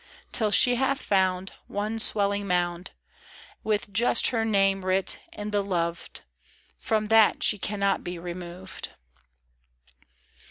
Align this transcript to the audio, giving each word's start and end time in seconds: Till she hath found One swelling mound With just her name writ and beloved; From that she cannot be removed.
Till 0.31 0.49
she 0.49 0.77
hath 0.77 0.99
found 0.99 1.51
One 1.67 1.99
swelling 1.99 2.47
mound 2.47 2.89
With 3.63 3.93
just 3.93 4.29
her 4.29 4.43
name 4.43 4.83
writ 4.83 5.19
and 5.33 5.51
beloved; 5.51 6.21
From 6.79 7.05
that 7.13 7.43
she 7.43 7.59
cannot 7.59 8.03
be 8.03 8.17
removed. 8.17 8.89